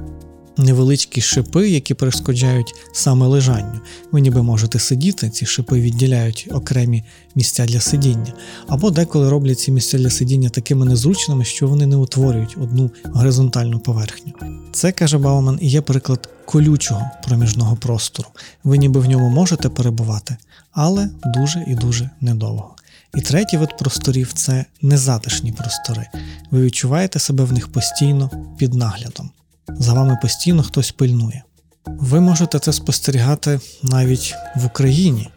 невеличкі 0.56 1.20
шипи, 1.20 1.68
які 1.68 1.94
перешкоджають 1.94 2.74
саме 2.92 3.26
лежанню. 3.26 3.80
Ви 4.12 4.20
ніби 4.20 4.42
можете 4.42 4.78
сидіти, 4.78 5.30
ці 5.30 5.46
шипи 5.46 5.80
відділяють 5.80 6.48
окремі 6.50 7.04
місця 7.34 7.66
для 7.66 7.80
сидіння, 7.80 8.32
або 8.68 8.90
деколи 8.90 9.30
роблять 9.30 9.60
ці 9.60 9.72
місця 9.72 9.98
для 9.98 10.10
сидіння 10.10 10.48
такими 10.48 10.86
незручними, 10.86 11.44
що 11.44 11.68
вони 11.68 11.86
не 11.86 11.96
утворюють 11.96 12.56
одну 12.60 12.90
горизонтальну 13.04 13.78
поверхню. 13.78 14.32
Це, 14.72 14.92
каже 14.92 15.18
Бауман, 15.18 15.58
і 15.62 15.68
є 15.68 15.80
приклад 15.80 16.28
колючого 16.44 17.10
проміжного 17.24 17.76
простору. 17.76 18.28
Ви 18.64 18.78
ніби 18.78 19.00
в 19.00 19.06
ньому 19.06 19.28
можете 19.28 19.68
перебувати, 19.68 20.36
але 20.72 21.08
дуже 21.24 21.64
і 21.68 21.74
дуже 21.74 22.10
недовго. 22.20 22.74
І 23.14 23.20
третій 23.20 23.56
вид 23.56 23.76
просторів 23.78 24.32
це 24.32 24.64
незатишні 24.82 25.52
простори. 25.52 26.06
Ви 26.50 26.62
відчуваєте 26.62 27.18
себе 27.18 27.44
в 27.44 27.52
них 27.52 27.68
постійно 27.68 28.30
під 28.58 28.74
наглядом 28.74 29.30
за 29.68 29.92
вами 29.92 30.18
постійно 30.22 30.62
хтось 30.62 30.92
пильнує. 30.92 31.42
Ви 31.86 32.20
можете 32.20 32.58
це 32.58 32.72
спостерігати 32.72 33.60
навіть 33.82 34.34
в 34.56 34.66
Україні. 34.66 35.28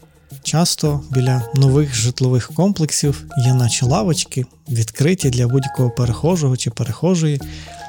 Часто 0.44 1.02
біля 1.12 1.44
нових 1.56 1.96
житлових 1.96 2.52
комплексів 2.54 3.26
є 3.46 3.54
наче 3.54 3.86
лавочки, 3.86 4.46
відкриті 4.70 5.30
для 5.30 5.48
будь-якого 5.48 5.90
перехожого 5.90 6.58
чи 6.58 6.72
перехожої, 6.72 7.42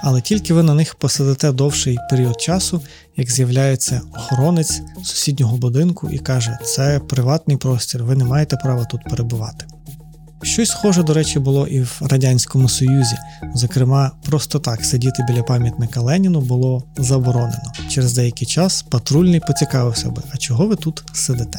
але 0.03 0.21
тільки 0.21 0.55
ви 0.55 0.63
на 0.63 0.75
них 0.75 0.95
посидите 0.95 1.53
довший 1.53 1.99
період 2.11 2.41
часу, 2.41 2.81
як 3.17 3.31
з'являється 3.31 4.01
охоронець 4.17 4.83
сусіднього 5.05 5.57
будинку 5.57 6.11
і 6.11 6.19
каже, 6.19 6.59
це 6.65 7.01
приватний 7.09 7.57
простір, 7.57 8.05
ви 8.05 8.17
не 8.17 8.25
маєте 8.25 8.57
права 8.57 8.85
тут 8.85 9.01
перебувати. 9.11 9.67
Щось 10.43 10.71
схоже, 10.71 11.03
до 11.03 11.15
речі, 11.15 11.39
було 11.39 11.67
і 11.67 11.81
в 11.81 12.01
Радянському 12.01 12.69
Союзі. 12.69 13.17
Зокрема, 13.55 14.11
просто 14.27 14.59
так 14.59 14.85
сидіти 14.85 15.25
біля 15.29 15.43
пам'ятника 15.43 16.01
Леніну 16.01 16.41
було 16.41 16.85
заборонено. 16.99 17.73
Через 17.89 18.15
деякий 18.15 18.49
час 18.49 18.83
патрульний 18.83 19.41
поцікавився 19.41 20.11
би, 20.11 20.23
а 20.31 20.37
чого 20.37 20.67
ви 20.67 20.77
тут 20.77 21.03
сидите? 21.13 21.59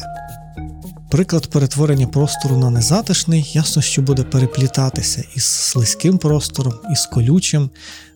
Приклад 1.10 1.46
перетворення 1.46 2.06
простору 2.06 2.56
на 2.56 2.70
незатишний, 2.70 3.50
ясно, 3.52 3.82
що 3.82 4.02
буде 4.02 4.22
переплітатися 4.22 5.24
із 5.36 5.44
слизьким 5.44 6.18
простором, 6.18 6.74
із 6.92 7.06
колючим, 7.06 7.70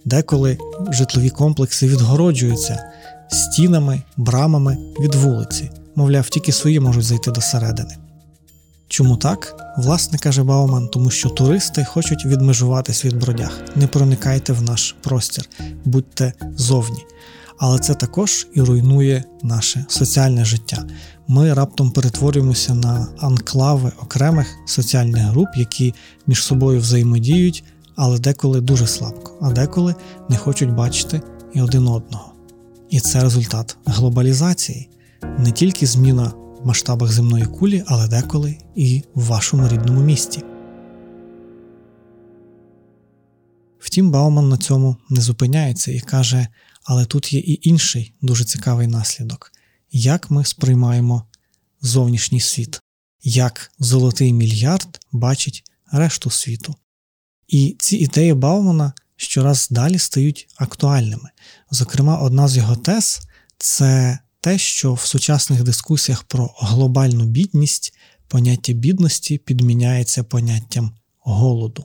деколи 0.04 0.58
житлові 0.90 1.30
комплекси 1.30 1.88
відгороджуються 1.88 2.84
стінами, 3.28 4.02
брамами 4.16 4.78
від 5.00 5.14
вулиці, 5.14 5.70
мовляв, 5.94 6.28
тільки 6.28 6.52
свої 6.52 6.80
можуть 6.80 7.04
зайти 7.04 7.30
до 7.30 7.40
середини. 7.40 8.05
Чому 8.96 9.16
так? 9.16 9.54
Власне 9.76 10.18
каже 10.18 10.42
Бауман, 10.42 10.88
тому 10.88 11.10
що 11.10 11.28
туристи 11.28 11.84
хочуть 11.84 12.26
відмежуватись 12.26 13.04
від 13.04 13.20
бродяг. 13.20 13.60
Не 13.74 13.86
проникайте 13.86 14.52
в 14.52 14.62
наш 14.62 14.96
простір, 15.02 15.48
будьте 15.84 16.32
зовні. 16.56 17.04
Але 17.58 17.78
це 17.78 17.94
також 17.94 18.46
і 18.54 18.60
руйнує 18.60 19.24
наше 19.42 19.84
соціальне 19.88 20.44
життя. 20.44 20.84
Ми 21.28 21.54
раптом 21.54 21.90
перетворюємося 21.90 22.74
на 22.74 23.08
анклави 23.18 23.92
окремих 24.02 24.46
соціальних 24.66 25.22
груп, 25.22 25.48
які 25.56 25.94
між 26.26 26.44
собою 26.44 26.80
взаємодіють, 26.80 27.64
але 27.96 28.18
деколи 28.18 28.60
дуже 28.60 28.86
слабко, 28.86 29.32
а 29.40 29.50
деколи 29.50 29.94
не 30.28 30.36
хочуть 30.36 30.74
бачити 30.74 31.20
і 31.54 31.62
один 31.62 31.88
одного. 31.88 32.32
І 32.90 33.00
це 33.00 33.22
результат 33.22 33.76
глобалізації, 33.86 34.88
не 35.38 35.50
тільки 35.50 35.86
зміна 35.86 36.32
в 36.62 36.66
масштабах 36.66 37.12
земної 37.12 37.44
кулі, 37.44 37.84
але 37.86 38.08
деколи 38.08 38.58
і 38.74 39.02
в 39.14 39.24
вашому 39.24 39.68
рідному 39.68 40.00
місті. 40.00 40.42
Втім, 43.78 44.10
Бауман 44.10 44.48
на 44.48 44.56
цьому 44.56 44.96
не 45.10 45.20
зупиняється 45.20 45.92
і 45.92 46.00
каже, 46.00 46.46
але 46.84 47.04
тут 47.04 47.32
є 47.32 47.40
і 47.40 47.68
інший 47.68 48.12
дуже 48.22 48.44
цікавий 48.44 48.86
наслідок 48.86 49.52
як 49.96 50.30
ми 50.30 50.44
сприймаємо 50.44 51.26
зовнішній 51.80 52.40
світ, 52.40 52.80
як 53.22 53.72
золотий 53.78 54.32
мільярд 54.32 55.00
бачить 55.12 55.64
решту 55.92 56.30
світу. 56.30 56.74
І 57.48 57.76
ці 57.78 57.96
ідеї 57.96 58.34
Баумана 58.34 58.92
щораз 59.16 59.68
далі 59.70 59.98
стають 59.98 60.48
актуальними. 60.56 61.30
Зокрема, 61.70 62.18
одна 62.18 62.48
з 62.48 62.56
його 62.56 62.76
тез 62.76 63.20
це 63.58 64.18
те, 64.46 64.58
що 64.58 64.94
в 64.94 65.00
сучасних 65.00 65.62
дискусіях 65.62 66.22
про 66.22 66.50
глобальну 66.58 67.24
бідність 67.24 67.94
поняття 68.28 68.72
бідності 68.72 69.38
підміняється 69.38 70.24
поняттям 70.24 70.90
голоду. 71.18 71.84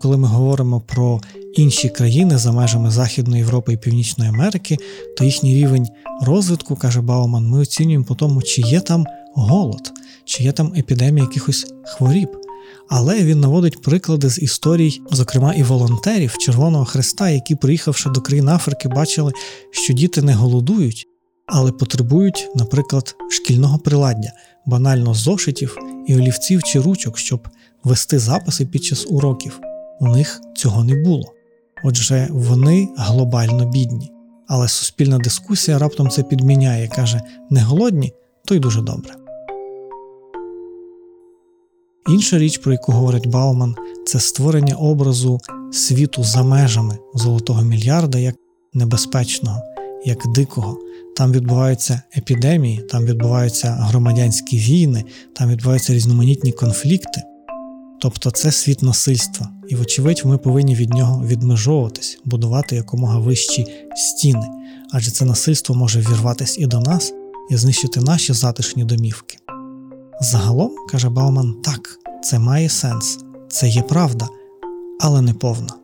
Коли 0.00 0.16
ми 0.16 0.28
говоримо 0.28 0.80
про 0.80 1.20
інші 1.56 1.88
країни 1.88 2.38
за 2.38 2.52
межами 2.52 2.90
Західної 2.90 3.42
Європи 3.42 3.72
і 3.72 3.76
Північної 3.76 4.30
Америки, 4.30 4.76
то 5.16 5.24
їхній 5.24 5.54
рівень 5.54 5.88
розвитку, 6.20 6.76
каже 6.76 7.00
Бауман, 7.00 7.46
ми 7.48 7.58
оцінюємо 7.58 8.04
по 8.04 8.14
тому, 8.14 8.42
чи 8.42 8.62
є 8.62 8.80
там 8.80 9.06
голод, 9.34 9.92
чи 10.24 10.44
є 10.44 10.52
там 10.52 10.74
епідемія 10.76 11.24
якихось 11.24 11.66
хворіб. 11.84 12.28
Але 12.88 13.22
він 13.24 13.40
наводить 13.40 13.82
приклади 13.82 14.30
з 14.30 14.38
історій, 14.38 15.00
зокрема 15.10 15.54
і 15.54 15.62
волонтерів 15.62 16.38
Червоного 16.38 16.84
Христа, 16.84 17.30
які, 17.30 17.54
приїхавши 17.54 18.10
до 18.10 18.20
країн 18.20 18.48
Африки, 18.48 18.88
бачили, 18.88 19.32
що 19.70 19.92
діти 19.92 20.22
не 20.22 20.34
голодують, 20.34 21.06
але 21.46 21.72
потребують, 21.72 22.48
наприклад, 22.56 23.14
шкільного 23.30 23.78
приладдя, 23.78 24.32
банально 24.66 25.14
зошитів 25.14 25.76
і 26.06 26.16
олівців 26.16 26.62
чи 26.62 26.80
ручок, 26.80 27.18
щоб 27.18 27.48
вести 27.84 28.18
записи 28.18 28.66
під 28.66 28.84
час 28.84 29.06
уроків. 29.10 29.60
У 30.00 30.06
них 30.06 30.40
цього 30.56 30.84
не 30.84 30.94
було. 30.94 31.32
Отже, 31.84 32.28
вони 32.30 32.88
глобально 32.96 33.70
бідні. 33.70 34.10
Але 34.48 34.68
суспільна 34.68 35.18
дискусія 35.18 35.78
раптом 35.78 36.10
це 36.10 36.22
підміняє 36.22 36.88
каже: 36.88 37.20
не 37.50 37.62
голодні, 37.62 38.12
то 38.44 38.54
й 38.54 38.58
дуже 38.58 38.82
добре. 38.82 39.21
Інша 42.08 42.38
річ, 42.38 42.58
про 42.58 42.72
яку 42.72 42.92
говорить 42.92 43.26
Бауман, 43.26 43.74
це 44.06 44.20
створення 44.20 44.74
образу 44.74 45.40
світу 45.72 46.24
за 46.24 46.42
межами 46.42 46.98
золотого 47.14 47.62
мільярда 47.62 48.18
як 48.18 48.34
небезпечного, 48.72 49.60
як 50.04 50.18
дикого. 50.34 50.78
Там 51.16 51.32
відбуваються 51.32 52.02
епідемії, 52.16 52.78
там 52.90 53.04
відбуваються 53.04 53.70
громадянські 53.70 54.58
війни, 54.58 55.04
там 55.32 55.50
відбуваються 55.50 55.94
різноманітні 55.94 56.52
конфлікти. 56.52 57.22
Тобто 58.00 58.30
це 58.30 58.52
світ 58.52 58.82
насильства, 58.82 59.50
і, 59.68 59.76
вочевидь, 59.76 60.22
ми 60.24 60.38
повинні 60.38 60.74
від 60.74 60.90
нього 60.90 61.26
відмежовуватись, 61.26 62.18
будувати 62.24 62.76
якомога 62.76 63.18
вищі 63.18 63.66
стіни, 63.96 64.46
адже 64.92 65.10
це 65.10 65.24
насильство 65.24 65.74
може 65.74 66.00
вірватися 66.00 66.62
і 66.62 66.66
до 66.66 66.80
нас 66.80 67.12
і 67.50 67.56
знищити 67.56 68.00
наші 68.00 68.32
затишні 68.32 68.84
домівки. 68.84 69.38
Загалом, 70.20 70.70
каже 70.88 71.08
Бауман, 71.08 71.54
так, 71.64 71.98
це 72.24 72.38
має 72.38 72.68
сенс, 72.68 73.18
це 73.48 73.68
є 73.68 73.82
правда, 73.82 74.28
але 75.00 75.22
не 75.22 75.34
повна. 75.34 75.74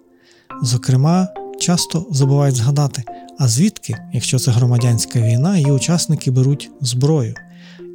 Зокрема, 0.62 1.28
часто 1.60 2.06
забувають 2.10 2.56
згадати, 2.56 3.04
а 3.38 3.48
звідки, 3.48 3.96
якщо 4.12 4.38
це 4.38 4.50
громадянська 4.50 5.20
війна, 5.20 5.56
її 5.56 5.70
учасники 5.70 6.30
беруть 6.30 6.70
зброю. 6.80 7.34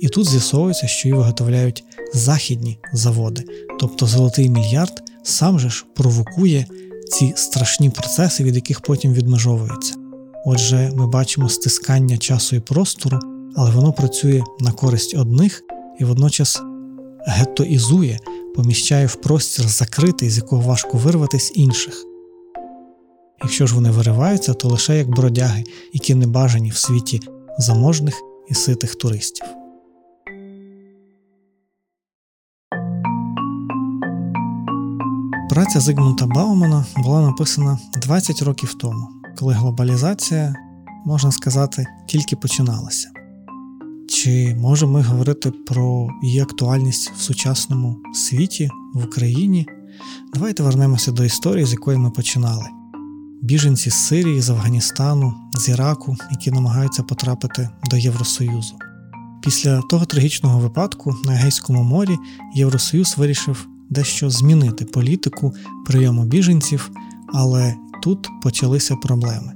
І 0.02 0.08
тут 0.08 0.28
з'ясовується, 0.30 0.88
що 0.88 1.08
її 1.08 1.18
виготовляють 1.18 1.84
західні 2.14 2.80
заводи, 2.94 3.44
тобто 3.80 4.06
золотий 4.06 4.50
мільярд 4.50 5.04
сам 5.24 5.60
же 5.60 5.70
ж 5.70 5.86
провокує 5.96 6.66
ці 7.12 7.34
страшні 7.36 7.90
процеси, 7.90 8.44
від 8.44 8.56
яких 8.56 8.82
потім 8.82 9.14
відмежовується. 9.14 9.94
Отже, 10.46 10.92
ми 10.96 11.08
бачимо 11.08 11.50
стискання 11.50 12.18
часу 12.18 12.56
і 12.56 12.60
простору, 12.60 13.20
але 13.56 13.72
воно 13.72 13.94
працює 13.94 14.44
на 14.60 14.72
користь 14.72 15.16
одних 15.18 15.64
і 16.00 16.06
водночас 16.06 16.62
геттоізує, 17.28 18.20
поміщає 18.56 19.06
в 19.06 19.16
простір 19.16 19.68
закритий, 19.68 20.30
з 20.30 20.38
якого 20.38 20.62
важко 20.62 20.98
вирватися 20.98 21.54
інших. 21.56 22.04
Якщо 23.44 23.68
ж 23.68 23.76
вони 23.76 23.92
вириваються, 23.92 24.54
то 24.54 24.68
лише 24.68 24.98
як 24.98 25.10
бродяги, 25.10 25.64
які 25.94 26.16
не 26.16 26.28
бажані 26.28 26.70
в 26.70 26.78
світі 26.78 27.20
заможних 27.60 28.22
і 28.50 28.54
ситих 28.54 28.96
туристів. 28.96 29.46
Праця 35.50 35.80
Зигмунта 35.80 36.26
Баумана 36.26 36.86
була 36.98 37.22
написана 37.22 37.80
20 37.96 38.42
років 38.42 38.74
тому, 38.74 39.08
коли 39.40 39.54
глобалізація, 39.54 40.56
можна 41.06 41.32
сказати, 41.32 41.86
тільки 42.08 42.36
починалася. 42.36 43.13
Чи 44.24 44.56
можемо 44.56 44.92
ми 44.92 45.02
говорити 45.02 45.52
про 45.52 46.10
її 46.22 46.40
актуальність 46.40 47.12
в 47.18 47.22
сучасному 47.22 47.98
світі, 48.14 48.70
в 48.94 49.06
Україні? 49.06 49.68
Давайте 50.34 50.64
вернемося 50.64 51.12
до 51.12 51.24
історії, 51.24 51.66
з 51.66 51.72
якої 51.72 51.98
ми 51.98 52.12
починали. 52.12 52.66
Біженці 53.42 53.90
з 53.90 53.94
Сирії, 53.94 54.42
з 54.42 54.50
Афганістану, 54.50 55.34
з 55.54 55.70
Іраку, 55.70 56.16
які 56.32 56.52
намагаються 56.52 57.04
потрапити 57.04 57.70
до 57.90 57.98
Євросоюзу. 57.98 58.76
Після 59.42 59.82
того 59.82 60.06
трагічного 60.06 60.60
випадку 60.60 61.16
на 61.26 61.36
Егейському 61.36 61.84
морі 61.84 62.18
Євросоюз 62.56 63.16
вирішив 63.18 63.68
дещо 63.90 64.30
змінити 64.30 64.86
політику 64.86 65.54
прийому 65.86 66.26
біженців, 66.26 66.92
але 67.34 67.76
тут 68.04 68.28
почалися 68.44 68.96
проблеми: 68.96 69.54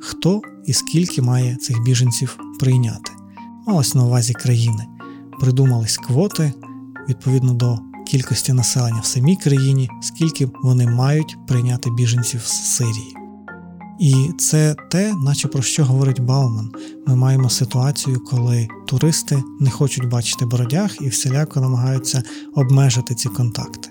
хто 0.00 0.40
і 0.66 0.72
скільки 0.72 1.22
має 1.22 1.56
цих 1.56 1.82
біженців 1.82 2.38
прийняти? 2.60 3.12
Малось 3.66 3.94
на 3.94 4.04
увазі 4.04 4.32
країни. 4.32 4.86
Придумались 5.40 5.96
квоти 5.96 6.52
відповідно 7.08 7.54
до 7.54 7.78
кількості 8.06 8.52
населення 8.52 9.00
в 9.00 9.06
самій 9.06 9.36
країні, 9.36 9.88
скільки 10.00 10.48
вони 10.62 10.86
мають 10.86 11.36
прийняти 11.46 11.90
біженців 11.90 12.40
з 12.40 12.76
Сирії. 12.76 13.16
І 14.00 14.30
це 14.38 14.76
те, 14.90 15.14
наче 15.14 15.48
про 15.48 15.62
що 15.62 15.84
говорить 15.84 16.20
Бауман. 16.20 16.70
Ми 17.06 17.16
маємо 17.16 17.50
ситуацію, 17.50 18.20
коли 18.20 18.68
туристи 18.86 19.42
не 19.60 19.70
хочуть 19.70 20.08
бачити 20.08 20.46
бродяг 20.46 20.96
і 21.00 21.08
всіляко 21.08 21.60
намагаються 21.60 22.22
обмежити 22.54 23.14
ці 23.14 23.28
контакти. 23.28 23.88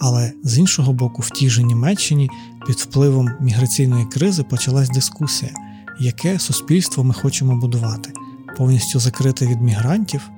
Але 0.00 0.32
з 0.42 0.58
іншого 0.58 0.92
боку, 0.92 1.22
в 1.22 1.30
тій 1.30 1.50
же 1.50 1.62
Німеччині 1.62 2.30
під 2.66 2.76
впливом 2.76 3.30
міграційної 3.40 4.04
кризи 4.04 4.42
почалась 4.42 4.90
дискусія, 4.90 5.52
яке 6.00 6.38
суспільство 6.38 7.04
ми 7.04 7.14
хочемо 7.14 7.56
будувати, 7.56 8.12
повністю 8.56 9.00
закрите 9.00 9.46
від 9.46 9.62
мігрантів. 9.62 10.30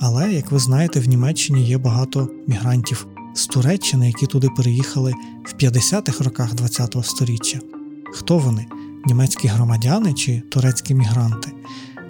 Але, 0.00 0.32
як 0.32 0.50
ви 0.50 0.58
знаєте, 0.58 1.00
в 1.00 1.08
Німеччині 1.08 1.64
є 1.64 1.78
багато 1.78 2.28
мігрантів 2.46 3.06
з 3.34 3.46
Туреччини, 3.46 4.06
які 4.06 4.26
туди 4.26 4.48
переїхали 4.56 5.14
в 5.44 5.62
50-х 5.62 6.24
роках 6.24 6.50
ХХ 6.50 7.04
століття. 7.04 7.58
Хто 8.12 8.38
вони? 8.38 8.66
Німецькі 9.06 9.48
громадяни 9.48 10.12
чи 10.12 10.40
турецькі 10.40 10.94
мігранти? 10.94 11.52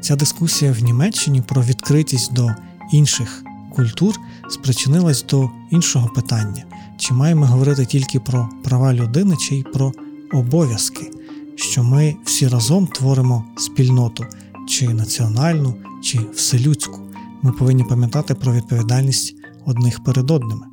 Ця 0.00 0.16
дискусія 0.16 0.72
в 0.72 0.82
Німеччині 0.82 1.42
про 1.48 1.62
відкритість 1.62 2.32
до 2.32 2.50
інших 2.92 3.44
культур 3.70 4.20
спричинилась 4.50 5.24
до 5.24 5.50
іншого 5.70 6.08
питання: 6.08 6.64
чи 6.96 7.14
маємо 7.14 7.46
говорити 7.46 7.86
тільки 7.86 8.20
про 8.20 8.48
права 8.64 8.94
людини, 8.94 9.36
чи 9.36 9.56
й 9.56 9.62
про 9.62 9.92
обов'язки, 10.32 11.10
що 11.56 11.82
ми 11.82 12.16
всі 12.24 12.48
разом 12.48 12.86
творимо 12.86 13.44
спільноту, 13.56 14.24
чи 14.70 14.88
національну, 14.88 15.74
чи 16.02 16.18
вселюдську. 16.34 17.00
Ми 17.42 17.52
повинні 17.52 17.84
пам'ятати 17.84 18.34
про 18.34 18.52
відповідальність 18.52 19.34
одних 19.66 20.04
перед 20.04 20.30
одними 20.30 20.66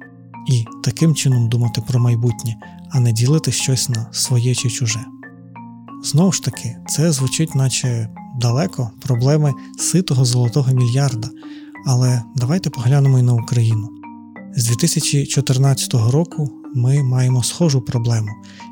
і 0.47 0.65
таким 0.83 1.15
чином 1.15 1.49
думати 1.49 1.83
про 1.88 1.99
майбутнє, 1.99 2.55
а 2.89 2.99
не 2.99 3.12
ділити 3.12 3.51
щось 3.51 3.89
на 3.89 4.07
своє 4.12 4.55
чи 4.55 4.69
чуже. 4.69 5.05
Знову 6.03 6.31
ж 6.31 6.43
таки, 6.43 6.77
це 6.88 7.12
звучить, 7.12 7.55
наче 7.55 8.10
далеко 8.41 8.91
проблеми 9.01 9.53
ситого 9.79 10.25
золотого 10.25 10.73
мільярда. 10.73 11.29
Але 11.86 12.23
давайте 12.36 12.69
поглянемо 12.69 13.19
і 13.19 13.21
на 13.21 13.33
Україну. 13.33 13.89
З 14.55 14.67
2014 14.67 15.93
року 15.93 16.51
ми 16.75 17.03
маємо 17.03 17.43
схожу 17.43 17.81
проблему. 17.81 18.29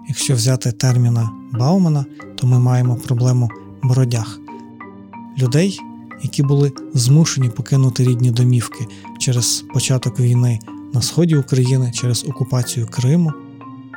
Якщо 0.08 0.36
взяти 0.36 0.72
терміна 0.72 1.30
Баумана, 1.54 2.06
то 2.36 2.48
ми 2.48 2.60
маємо 2.60 2.96
проблему 2.96 3.50
бродяг 3.84 4.45
людей, 5.38 5.80
які 6.24 6.44
були 6.44 6.72
змушені 6.94 7.50
покинути 7.50 8.04
рідні 8.04 8.32
домівки 8.32 8.88
через 9.20 9.66
початок 9.74 10.20
війни 10.20 10.60
на 10.94 11.02
сході 11.02 11.36
України, 11.36 11.92
через 11.96 12.26
окупацію 12.26 12.88
Криму. 12.88 13.34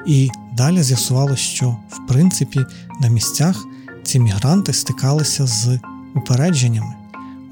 І 0.06 0.30
далі 0.56 0.82
з'ясувалося, 0.82 1.42
що 1.42 1.76
в 1.90 2.06
принципі 2.08 2.60
на 3.00 3.08
місцях 3.08 3.66
ці 4.02 4.20
мігранти 4.20 4.72
стикалися 4.72 5.46
з 5.46 5.80
упередженнями. 6.14 6.94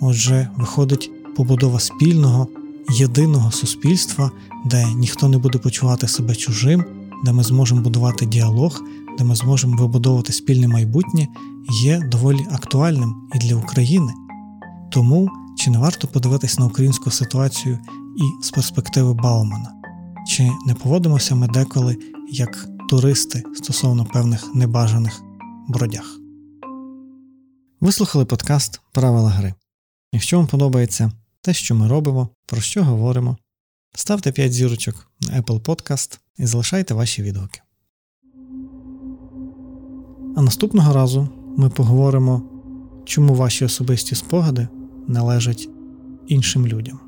Отже, 0.01 0.49
виходить 0.57 1.11
побудова 1.37 1.81
спільного, 1.81 2.49
єдиного 2.90 3.51
суспільства, 3.51 4.31
де 4.64 4.87
ніхто 4.96 5.29
не 5.29 5.38
буде 5.38 5.59
почувати 5.59 6.09
себе 6.09 6.35
чужим, 6.35 6.85
де 7.25 7.33
ми 7.33 7.42
зможемо 7.42 7.81
будувати 7.81 8.27
діалог, 8.27 8.83
де 9.18 9.25
ми 9.25 9.37
зможемо 9.37 9.77
вибудовувати 9.77 10.33
спільне 10.33 10.68
майбутнє, 10.68 11.29
є 11.70 12.00
доволі 12.00 12.46
актуальним 12.52 13.29
і 13.35 13.38
для 13.38 13.57
України. 13.57 14.12
Тому 14.90 15.31
Чи 15.59 15.70
не 15.70 15.79
варто 15.79 16.09
подивитись 16.09 16.59
на 16.59 16.66
українську 16.66 17.11
ситуацію 17.11 17.79
і 18.16 18.44
з 18.44 18.50
перспективи 18.50 19.14
Баумана? 19.14 19.72
Чи 20.29 20.50
не 20.66 20.74
поводимося 20.74 21.35
ми 21.35 21.48
деколи 21.48 21.98
як 22.31 22.68
туристи 22.90 23.42
стосовно 23.55 24.05
певних 24.05 24.55
небажаних 24.55 25.22
бродях? 25.68 26.18
Ви 27.81 27.92
слухали 27.92 28.24
подкаст 28.24 28.81
Правила 28.92 29.31
гри. 29.31 29.55
Якщо 30.12 30.37
вам 30.37 30.46
подобається 30.46 31.12
те, 31.40 31.55
що 31.55 31.74
ми 31.74 31.88
робимо, 31.88 32.29
про 32.46 32.61
що 32.61 32.85
говоримо, 32.85 33.37
ставте 33.94 34.33
5 34.33 34.52
зірочок 34.52 35.11
на 35.20 35.40
Apple 35.40 35.61
Podcast 35.61 36.18
і 36.38 36.46
залишайте 36.46 36.94
ваші 36.94 37.22
відгуки. 37.22 37.61
А 40.37 40.42
наступного 40.42 40.92
разу 40.92 41.29
ми 41.57 41.69
поговоримо, 41.71 42.42
чому 43.05 43.35
ваші 43.35 43.64
особисті 43.64 44.14
спогади 44.14 44.69
належать 45.07 45.69
іншим 46.29 46.66
людям. 46.66 46.99